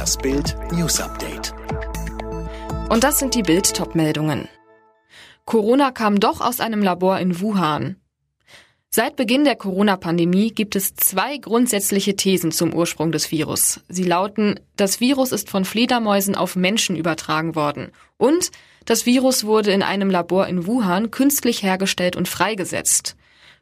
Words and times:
Das 0.00 0.16
Bild 0.16 0.56
News 0.72 0.98
Update. 0.98 1.52
Und 2.88 3.04
das 3.04 3.18
sind 3.18 3.34
die 3.34 3.42
Bild 3.42 3.76
Topmeldungen. 3.76 4.48
Corona 5.44 5.90
kam 5.90 6.20
doch 6.20 6.40
aus 6.40 6.60
einem 6.60 6.82
Labor 6.82 7.18
in 7.18 7.38
Wuhan. 7.42 7.96
Seit 8.88 9.16
Beginn 9.16 9.44
der 9.44 9.56
Corona-Pandemie 9.56 10.52
gibt 10.52 10.74
es 10.74 10.94
zwei 10.94 11.36
grundsätzliche 11.36 12.16
Thesen 12.16 12.50
zum 12.50 12.72
Ursprung 12.72 13.12
des 13.12 13.30
Virus. 13.30 13.82
Sie 13.90 14.04
lauten, 14.04 14.58
das 14.74 15.00
Virus 15.00 15.32
ist 15.32 15.50
von 15.50 15.66
Fledermäusen 15.66 16.34
auf 16.34 16.56
Menschen 16.56 16.96
übertragen 16.96 17.54
worden 17.54 17.92
und 18.16 18.52
das 18.86 19.04
Virus 19.04 19.44
wurde 19.44 19.70
in 19.70 19.82
einem 19.82 20.08
Labor 20.08 20.46
in 20.46 20.66
Wuhan 20.66 21.10
künstlich 21.10 21.62
hergestellt 21.62 22.16
und 22.16 22.26
freigesetzt. 22.26 23.16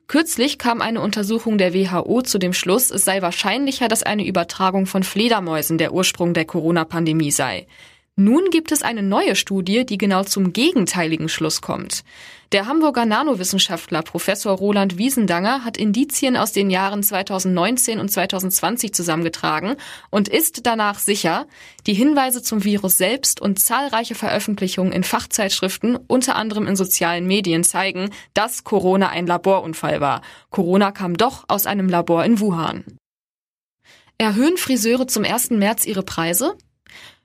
Kürzlich 0.08 0.56
kam 0.56 0.80
eine 0.80 1.02
Untersuchung 1.02 1.58
der 1.58 1.74
WHO 1.74 2.22
zu 2.22 2.38
dem 2.38 2.54
Schluss, 2.54 2.90
es 2.90 3.04
sei 3.04 3.20
wahrscheinlicher, 3.20 3.88
dass 3.88 4.02
eine 4.02 4.26
Übertragung 4.26 4.86
von 4.86 5.02
Fledermäusen 5.02 5.76
der 5.76 5.92
Ursprung 5.92 6.32
der 6.32 6.46
Corona-Pandemie 6.46 7.30
sei. 7.30 7.66
Nun 8.20 8.50
gibt 8.50 8.72
es 8.72 8.82
eine 8.82 9.04
neue 9.04 9.36
Studie, 9.36 9.86
die 9.86 9.96
genau 9.96 10.24
zum 10.24 10.52
gegenteiligen 10.52 11.28
Schluss 11.28 11.60
kommt. 11.60 12.02
Der 12.50 12.66
Hamburger 12.66 13.06
Nanowissenschaftler 13.06 14.02
Professor 14.02 14.56
Roland 14.56 14.98
Wiesendanger 14.98 15.64
hat 15.64 15.76
Indizien 15.76 16.36
aus 16.36 16.50
den 16.50 16.68
Jahren 16.68 17.04
2019 17.04 18.00
und 18.00 18.08
2020 18.10 18.92
zusammengetragen 18.92 19.76
und 20.10 20.26
ist 20.26 20.66
danach 20.66 20.98
sicher, 20.98 21.46
die 21.86 21.94
Hinweise 21.94 22.42
zum 22.42 22.64
Virus 22.64 22.98
selbst 22.98 23.40
und 23.40 23.60
zahlreiche 23.60 24.16
Veröffentlichungen 24.16 24.92
in 24.92 25.04
Fachzeitschriften, 25.04 25.96
unter 26.08 26.34
anderem 26.34 26.66
in 26.66 26.74
sozialen 26.74 27.24
Medien, 27.24 27.62
zeigen, 27.62 28.10
dass 28.34 28.64
Corona 28.64 29.10
ein 29.10 29.28
Laborunfall 29.28 30.00
war. 30.00 30.22
Corona 30.50 30.90
kam 30.90 31.16
doch 31.16 31.44
aus 31.46 31.66
einem 31.66 31.88
Labor 31.88 32.24
in 32.24 32.40
Wuhan. 32.40 32.84
Erhöhen 34.20 34.56
Friseure 34.56 35.06
zum 35.06 35.22
1. 35.22 35.50
März 35.50 35.86
ihre 35.86 36.02
Preise? 36.02 36.56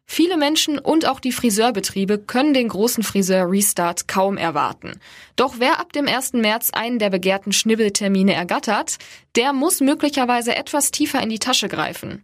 Viele 0.05 0.37
Menschen 0.37 0.79
und 0.79 1.07
auch 1.07 1.19
die 1.19 1.31
Friseurbetriebe 1.31 2.19
können 2.19 2.53
den 2.53 2.67
großen 2.67 3.03
Friseur-Restart 3.03 4.07
kaum 4.07 4.37
erwarten. 4.37 4.99
Doch 5.35 5.55
wer 5.57 5.79
ab 5.79 5.93
dem 5.93 6.07
1. 6.07 6.33
März 6.33 6.69
einen 6.71 6.99
der 6.99 7.09
begehrten 7.09 7.51
Schnibbeltermine 7.51 8.33
ergattert, 8.33 8.97
der 9.35 9.53
muss 9.53 9.79
möglicherweise 9.79 10.55
etwas 10.55 10.91
tiefer 10.91 11.21
in 11.21 11.29
die 11.29 11.39
Tasche 11.39 11.67
greifen. 11.67 12.23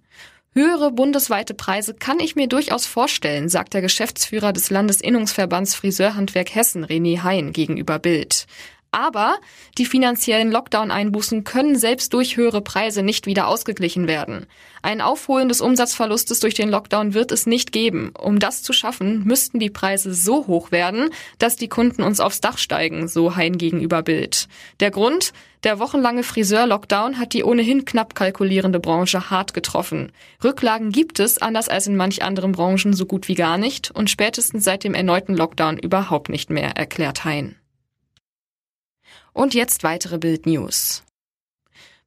Höhere 0.54 0.92
bundesweite 0.92 1.54
Preise 1.54 1.94
kann 1.94 2.20
ich 2.20 2.36
mir 2.36 2.48
durchaus 2.48 2.86
vorstellen, 2.86 3.50
sagt 3.50 3.74
der 3.74 3.82
Geschäftsführer 3.82 4.52
des 4.52 4.72
Landesinnungsverbands 4.72 5.76
Friseurhandwerk 5.76 6.54
Hessen, 6.54 6.86
René 6.86 7.22
Hein, 7.24 7.54
gegenüber 7.54 8.00
Bild. 8.00 8.48
Aber 8.92 9.36
die 9.78 9.86
finanziellen 9.86 10.52
Lockdown-Einbußen 10.52 11.44
können 11.44 11.76
selbst 11.76 12.12
durch 12.14 12.38
höhere 12.38 12.62
Preise 12.62 13.04
nicht 13.04 13.28
wieder 13.28 13.48
ausgeglichen 13.48 14.08
werden. 14.08 14.48
Ein 14.82 15.02
Aufholen 15.02 15.48
des 15.48 15.62
Umsatzverlustes 15.62 16.40
durch 16.40 16.56
den 16.56 16.70
Lockdown 16.70 17.14
wird 17.14 17.32
es 17.32 17.46
nicht 17.46 17.72
geben. 17.72 18.12
Um 18.18 18.40
das 18.40 18.64
zu 18.64 18.74
schaffen, 18.74 19.26
müssten 19.26 19.60
die 19.60 19.70
Preise 19.70 20.14
so 20.16 20.48
hoch 20.48 20.72
werden, 20.72 21.12
dass 21.38 21.56
die 21.56 21.68
Kunden 21.68 22.02
uns 22.02 22.20
aufs 22.20 22.42
Dach 22.42 22.58
steigen, 22.58 23.08
so 23.08 23.36
Hein 23.36 23.60
gegenüber 23.60 24.02
Bild. 24.02 24.48
Der 24.80 24.90
Grund? 24.90 25.34
Der 25.64 25.78
wochenlange 25.78 26.24
Friseur-Lockdown 26.24 27.20
hat 27.20 27.34
die 27.34 27.44
ohnehin 27.44 27.86
knapp 27.86 28.16
kalkulierende 28.16 28.80
Branche 28.80 29.30
hart 29.30 29.54
getroffen. 29.54 30.14
Rücklagen 30.44 30.92
gibt 30.92 31.20
es, 31.20 31.38
anders 31.38 31.68
als 31.70 31.86
in 31.86 31.98
manch 31.98 32.24
anderen 32.24 32.54
Branchen, 32.54 32.94
so 32.94 33.06
gut 33.06 33.28
wie 33.28 33.36
gar 33.36 33.58
nicht 33.58 33.92
und 33.92 34.10
spätestens 34.10 34.64
seit 34.64 34.84
dem 34.84 34.94
erneuten 34.94 35.36
Lockdown 35.36 35.78
überhaupt 35.78 36.30
nicht 36.30 36.50
mehr, 36.50 36.72
erklärt 36.78 37.26
Hein. 37.26 37.56
Und 39.40 39.54
jetzt 39.54 39.84
weitere 39.84 40.18
Bild-News. 40.18 41.02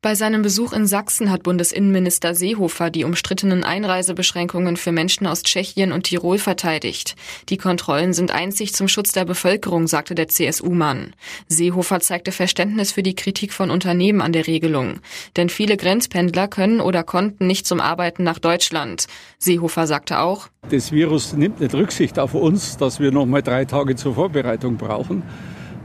Bei 0.02 0.14
seinem 0.14 0.42
Besuch 0.42 0.74
in 0.74 0.86
Sachsen 0.86 1.30
hat 1.30 1.44
Bundesinnenminister 1.44 2.34
Seehofer 2.34 2.90
die 2.90 3.04
umstrittenen 3.04 3.64
Einreisebeschränkungen 3.64 4.76
für 4.76 4.92
Menschen 4.92 5.26
aus 5.26 5.42
Tschechien 5.42 5.92
und 5.92 6.02
Tirol 6.02 6.36
verteidigt. 6.36 7.16
Die 7.48 7.56
Kontrollen 7.56 8.12
sind 8.12 8.32
einzig 8.32 8.74
zum 8.74 8.86
Schutz 8.86 9.12
der 9.12 9.24
Bevölkerung, 9.24 9.86
sagte 9.86 10.14
der 10.14 10.28
CSU-Mann. 10.28 11.14
Seehofer 11.48 12.00
zeigte 12.00 12.32
Verständnis 12.32 12.92
für 12.92 13.02
die 13.02 13.14
Kritik 13.14 13.54
von 13.54 13.70
Unternehmen 13.70 14.20
an 14.20 14.34
der 14.34 14.46
Regelung. 14.46 15.00
Denn 15.38 15.48
viele 15.48 15.78
Grenzpendler 15.78 16.48
können 16.48 16.82
oder 16.82 17.02
konnten 17.02 17.46
nicht 17.46 17.66
zum 17.66 17.80
Arbeiten 17.80 18.24
nach 18.24 18.40
Deutschland. 18.40 19.06
Seehofer 19.38 19.86
sagte 19.86 20.18
auch, 20.18 20.48
Das 20.68 20.92
Virus 20.92 21.32
nimmt 21.32 21.60
nicht 21.60 21.74
Rücksicht 21.74 22.18
auf 22.18 22.34
uns, 22.34 22.76
dass 22.76 23.00
wir 23.00 23.10
noch 23.10 23.24
mal 23.24 23.40
drei 23.40 23.64
Tage 23.64 23.96
zur 23.96 24.16
Vorbereitung 24.16 24.76
brauchen 24.76 25.22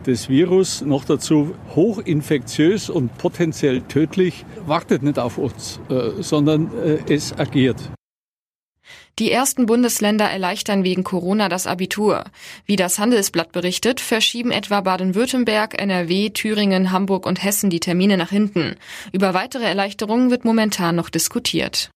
das 0.07 0.29
Virus, 0.29 0.81
noch 0.81 1.05
dazu 1.05 1.53
hochinfektiös 1.75 2.89
und 2.89 3.17
potenziell 3.17 3.81
tödlich, 3.81 4.45
wartet 4.65 5.03
nicht 5.03 5.19
auf 5.19 5.37
uns, 5.37 5.79
äh, 5.89 6.21
sondern 6.21 6.71
äh, 6.83 7.13
es 7.13 7.37
agiert. 7.37 7.77
Die 9.19 9.31
ersten 9.31 9.65
Bundesländer 9.65 10.25
erleichtern 10.25 10.83
wegen 10.83 11.03
Corona 11.03 11.49
das 11.49 11.65
Abitur. 11.65 12.23
Wie 12.65 12.75
das 12.75 12.99
Handelsblatt 12.99 13.51
berichtet, 13.51 13.99
verschieben 13.99 14.51
etwa 14.51 14.81
Baden-Württemberg, 14.81 15.81
NRW, 15.81 16.29
Thüringen, 16.29 16.91
Hamburg 16.91 17.25
und 17.25 17.43
Hessen 17.43 17.71
die 17.71 17.79
Termine 17.79 18.17
nach 18.17 18.29
hinten. 18.29 18.75
Über 19.11 19.33
weitere 19.33 19.65
Erleichterungen 19.65 20.29
wird 20.29 20.45
momentan 20.45 20.95
noch 20.95 21.09
diskutiert. 21.09 21.89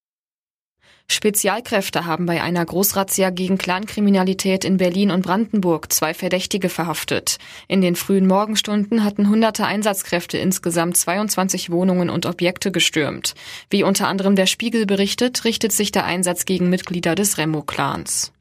Spezialkräfte 1.08 2.06
haben 2.06 2.26
bei 2.26 2.42
einer 2.42 2.64
Großrazzia 2.64 3.30
gegen 3.30 3.58
Clankriminalität 3.58 4.64
in 4.64 4.78
Berlin 4.78 5.10
und 5.10 5.22
Brandenburg 5.22 5.92
zwei 5.92 6.14
Verdächtige 6.14 6.68
verhaftet. 6.68 7.38
In 7.68 7.80
den 7.80 7.96
frühen 7.96 8.26
Morgenstunden 8.26 9.04
hatten 9.04 9.28
hunderte 9.28 9.66
Einsatzkräfte 9.66 10.38
insgesamt 10.38 10.96
22 10.96 11.70
Wohnungen 11.70 12.10
und 12.10 12.26
Objekte 12.26 12.72
gestürmt. 12.72 13.34
Wie 13.70 13.82
unter 13.82 14.08
anderem 14.08 14.36
der 14.36 14.46
Spiegel 14.46 14.86
berichtet, 14.86 15.44
richtet 15.44 15.72
sich 15.72 15.92
der 15.92 16.04
Einsatz 16.04 16.44
gegen 16.44 16.70
Mitglieder 16.70 17.14
des 17.14 17.38
Remo-Clans. 17.38 18.32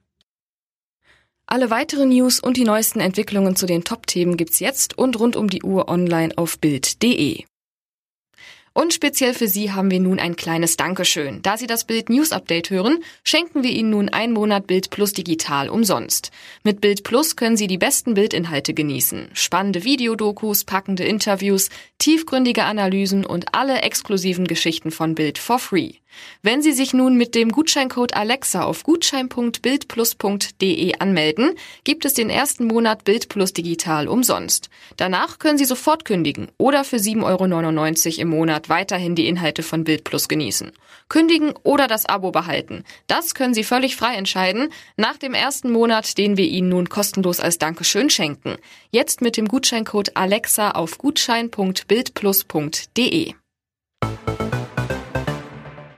Alle 1.45 1.69
weiteren 1.69 2.09
News 2.09 2.39
und 2.39 2.55
die 2.55 2.63
neuesten 2.63 3.01
Entwicklungen 3.01 3.57
zu 3.57 3.65
den 3.65 3.83
Top-Themen 3.83 4.37
gibt's 4.37 4.61
jetzt 4.61 4.97
und 4.97 5.19
rund 5.19 5.35
um 5.35 5.49
die 5.49 5.63
Uhr 5.63 5.89
online 5.89 6.31
auf 6.37 6.57
Bild.de. 6.59 7.43
Und 8.73 8.93
speziell 8.93 9.33
für 9.33 9.49
Sie 9.49 9.73
haben 9.73 9.91
wir 9.91 9.99
nun 9.99 10.17
ein 10.17 10.37
kleines 10.37 10.77
Dankeschön. 10.77 11.41
Da 11.41 11.57
Sie 11.57 11.67
das 11.67 11.83
Bild 11.83 12.09
News 12.09 12.31
Update 12.31 12.69
hören, 12.69 13.03
schenken 13.23 13.63
wir 13.63 13.71
Ihnen 13.71 13.89
nun 13.89 14.07
einen 14.07 14.31
Monat 14.31 14.65
Bild 14.65 14.89
Plus 14.91 15.11
digital 15.11 15.67
umsonst. 15.67 16.31
Mit 16.63 16.79
Bild 16.79 17.03
Plus 17.03 17.35
können 17.35 17.57
Sie 17.57 17.67
die 17.67 17.77
besten 17.77 18.13
Bildinhalte 18.13 18.73
genießen. 18.73 19.29
Spannende 19.33 19.83
Videodokus, 19.83 20.63
packende 20.63 21.03
Interviews, 21.03 21.69
tiefgründige 21.97 22.63
Analysen 22.63 23.25
und 23.25 23.53
alle 23.53 23.81
exklusiven 23.81 24.45
Geschichten 24.45 24.91
von 24.91 25.15
Bild 25.15 25.37
for 25.37 25.59
free. 25.59 26.00
Wenn 26.41 26.61
Sie 26.61 26.71
sich 26.71 26.93
nun 26.93 27.17
mit 27.17 27.35
dem 27.35 27.51
Gutscheincode 27.51 28.15
Alexa 28.15 28.63
auf 28.63 28.83
gutschein.bildplus.de 28.83 30.93
anmelden, 30.99 31.55
gibt 31.83 32.05
es 32.05 32.13
den 32.13 32.29
ersten 32.29 32.63
Monat 32.65 33.03
Bild 33.03 33.27
Plus 33.29 33.53
digital 33.53 34.07
umsonst. 34.07 34.69
Danach 34.97 35.39
können 35.39 35.57
Sie 35.57 35.65
sofort 35.65 36.05
kündigen 36.05 36.49
oder 36.57 36.83
für 36.83 36.97
7,99 36.97 38.17
Euro 38.17 38.21
im 38.21 38.29
Monat 38.29 38.69
weiterhin 38.69 39.15
die 39.15 39.27
Inhalte 39.27 39.63
von 39.63 39.83
Bild 39.83 40.03
Plus 40.03 40.27
genießen. 40.27 40.71
Kündigen 41.09 41.53
oder 41.63 41.87
das 41.87 42.05
Abo 42.05 42.29
behalten. 42.31 42.83
Das 43.07 43.33
können 43.35 43.53
Sie 43.53 43.63
völlig 43.63 43.95
frei 43.95 44.15
entscheiden 44.15 44.69
nach 44.97 45.17
dem 45.17 45.33
ersten 45.33 45.71
Monat, 45.71 46.17
den 46.17 46.35
wir 46.37 46.45
Ihnen 46.45 46.69
nun 46.69 46.89
kostenlos 46.89 47.39
als 47.39 47.57
Dankeschön 47.57 48.09
schenken. 48.09 48.57
Jetzt 48.91 49.21
mit 49.21 49.37
dem 49.37 49.47
Gutscheincode 49.47 50.15
Alexa 50.15 50.71
auf 50.71 50.97
gutschein.bildplus.de. 50.97 53.33